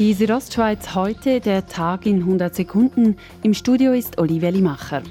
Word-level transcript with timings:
Die 0.00 0.14
Südostschweiz 0.14 0.94
heute, 0.94 1.40
der 1.40 1.66
Tag 1.66 2.06
in 2.06 2.20
100 2.20 2.54
Sekunden. 2.54 3.18
Im 3.42 3.52
Studio 3.52 3.92
ist 3.92 4.18
Olivia 4.18 4.48
Limacher. 4.48 5.02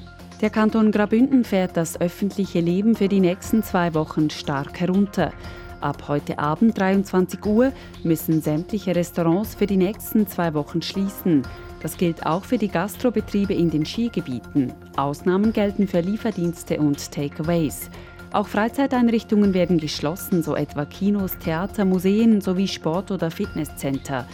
Der 0.42 0.50
Kanton 0.50 0.92
Grabünden 0.92 1.44
fährt 1.44 1.78
das 1.78 2.02
öffentliche 2.02 2.60
Leben 2.60 2.96
für 2.96 3.08
die 3.08 3.20
nächsten 3.20 3.62
zwei 3.62 3.94
Wochen 3.94 4.32
stark 4.32 4.80
herunter. 4.80 5.32
Ab 5.80 6.06
heute 6.08 6.40
Abend 6.40 6.76
23 6.76 7.46
Uhr 7.46 7.72
müssen 8.04 8.42
sämtliche 8.42 8.96
Restaurants 8.96 9.54
für 9.54 9.68
die 9.68 9.78
nächsten 9.78 10.26
zwei 10.26 10.56
Wochen 10.56 10.82
schließen. 10.82 11.44
Das 11.84 11.96
gilt 11.96 12.26
auch 12.26 12.44
für 12.44 12.58
die 12.58 12.70
Gastrobetriebe 12.70 13.54
in 13.54 13.70
den 13.70 13.86
Skigebieten. 13.86 14.74
Ausnahmen 14.98 15.54
gelten 15.54 15.88
für 15.88 16.00
Lieferdienste 16.00 16.80
und 16.80 17.12
Takeaways. 17.12 17.92
Auch 18.32 18.48
Freizeiteinrichtungen 18.48 19.54
werden 19.54 19.78
geschlossen, 19.78 20.42
so 20.42 20.56
etwa 20.56 20.86
Kinos, 20.86 21.38
Theater, 21.38 21.86
Museen 21.86 22.42
sowie 22.42 22.68
Sport- 22.68 23.12
oder 23.12 23.30
Fitnesscenter. 23.30 24.26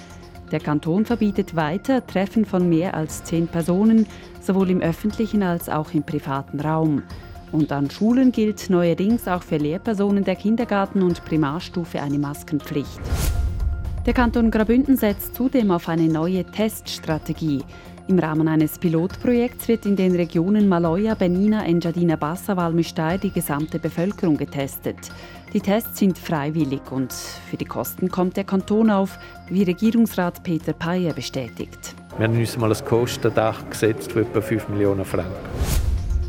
Der 0.52 0.60
Kanton 0.60 1.06
verbietet 1.06 1.56
weiter 1.56 2.06
Treffen 2.06 2.46
von 2.46 2.70
mehr 2.70 2.94
als 2.94 3.24
zehn 3.24 3.48
Personen, 3.48 4.06
sowohl 4.42 4.70
im 4.70 4.82
öffentlichen 4.82 5.44
als 5.44 5.70
auch 5.70 5.94
im 5.94 6.04
privaten 6.04 6.60
Raum. 6.60 7.04
Und 7.52 7.72
an 7.72 7.90
Schulen 7.90 8.32
gilt 8.32 8.70
neuerdings 8.70 9.28
auch 9.28 9.44
für 9.44 9.58
Lehrpersonen 9.58 10.24
der 10.24 10.36
Kindergarten- 10.36 11.04
und 11.04 11.24
Primarstufe 11.26 12.02
eine 12.02 12.20
Maskenpflicht. 12.20 13.02
Der 14.06 14.14
Kanton 14.14 14.52
Graubünden 14.52 14.98
setzt 14.98 15.34
zudem 15.34 15.72
auf 15.72 15.90
eine 15.90 16.08
neue 16.08 16.44
Teststrategie. 16.44 17.64
Im 18.08 18.20
Rahmen 18.20 18.48
eines 18.48 18.78
Pilotprojekts 18.78 19.68
wird 19.68 19.88
in 19.88 19.96
den 19.96 20.16
Regionen 20.16 20.70
Maloja, 20.70 21.16
Benina, 21.16 21.66
Engadina, 21.66 22.16
Bassa, 22.16 22.56
Walmüstei 22.56 23.18
die 23.18 23.32
gesamte 23.32 23.80
Bevölkerung 23.80 24.38
getestet. 24.38 24.98
Die 25.54 25.60
Tests 25.60 25.98
sind 25.98 26.20
freiwillig 26.20 26.92
und 26.92 27.12
für 27.12 27.58
die 27.58 27.66
Kosten 27.66 28.10
kommt 28.10 28.38
der 28.38 28.44
Kanton 28.44 28.92
auf, 28.92 29.18
wie 29.50 29.64
Regierungsrat 29.64 30.44
Peter 30.44 30.74
Payer 30.74 31.14
bestätigt. 31.14 31.96
Wir 32.20 32.28
haben 32.28 32.38
uns 32.38 32.56
mal 32.58 32.72
ein 32.72 32.86
Kostendach 32.86 33.68
gesetzt 33.72 34.12
von 34.12 34.22
etwa 34.22 34.40
5 34.40 34.70
Millionen 34.70 35.04
Franken. 35.04 35.32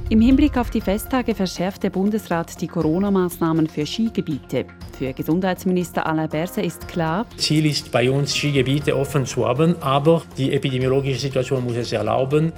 Im 0.09 0.21
Hinblick 0.21 0.57
auf 0.57 0.71
die 0.71 0.81
Festtage 0.81 1.35
verschärft 1.35 1.83
der 1.83 1.91
Bundesrat 1.91 2.61
die 2.61 2.69
Corona-Maßnahmen 2.69 3.67
für 3.67 3.85
Skigebiete. 3.85 4.67
Für 4.97 5.13
Gesundheitsminister 5.13 6.07
Alain 6.07 6.29
Berset 6.29 6.65
ist 6.65 6.87
klar, 6.87 7.27
Ziel 7.39 7.67
ist 7.67 7.91
bei 7.91 8.09
uns, 8.09 8.33
Skigebiete 8.33 8.97
offen 8.97 9.27
zu 9.27 9.45
haben, 9.49 9.75
aber 9.83 10.23
die 10.39 10.53
epidemiologische 10.53 11.19
Situation 11.19 11.65
muss 11.65 11.75
es 11.75 11.91
erlauben. 11.91 12.53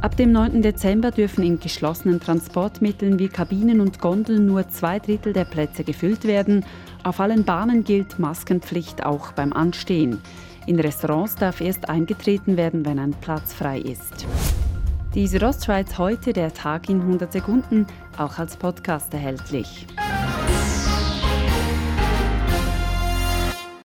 Ab 0.00 0.16
dem 0.16 0.30
9. 0.30 0.62
Dezember 0.62 1.10
dürfen 1.10 1.42
in 1.42 1.58
geschlossenen 1.58 2.20
Transportmitteln 2.20 3.18
wie 3.18 3.28
Kabinen 3.28 3.80
und 3.80 3.98
Gondeln 3.98 4.46
nur 4.46 4.68
zwei 4.68 5.00
Drittel 5.00 5.32
der 5.32 5.44
Plätze 5.44 5.82
gefüllt 5.82 6.24
werden. 6.24 6.64
Auf 7.02 7.18
allen 7.18 7.42
Bahnen 7.42 7.82
gilt 7.82 8.20
Maskenpflicht 8.20 9.04
auch 9.04 9.32
beim 9.32 9.52
Anstehen. 9.52 10.20
In 10.68 10.78
Restaurants 10.78 11.34
darf 11.34 11.60
erst 11.60 11.88
eingetreten 11.88 12.56
werden, 12.56 12.86
wenn 12.86 13.00
ein 13.00 13.14
Platz 13.20 13.52
frei 13.52 13.80
ist. 13.80 14.26
Die 15.14 15.26
Südostschweiz 15.26 15.98
heute, 15.98 16.32
der 16.32 16.54
Tag 16.54 16.88
in 16.88 17.02
100 17.02 17.30
Sekunden, 17.30 17.86
auch 18.16 18.38
als 18.38 18.56
Podcast 18.56 19.12
erhältlich. 19.12 19.86